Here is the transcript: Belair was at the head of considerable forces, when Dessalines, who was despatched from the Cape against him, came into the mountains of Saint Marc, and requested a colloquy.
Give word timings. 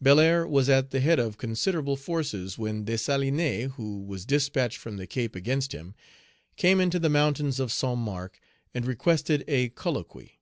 Belair 0.00 0.46
was 0.46 0.70
at 0.70 0.92
the 0.92 1.00
head 1.00 1.18
of 1.18 1.36
considerable 1.36 1.94
forces, 1.98 2.56
when 2.56 2.84
Dessalines, 2.86 3.72
who 3.74 4.00
was 4.00 4.24
despatched 4.24 4.78
from 4.78 4.96
the 4.96 5.06
Cape 5.06 5.36
against 5.36 5.72
him, 5.72 5.94
came 6.56 6.80
into 6.80 6.98
the 6.98 7.10
mountains 7.10 7.60
of 7.60 7.70
Saint 7.70 7.98
Marc, 7.98 8.40
and 8.72 8.86
requested 8.86 9.44
a 9.46 9.68
colloquy. 9.68 10.40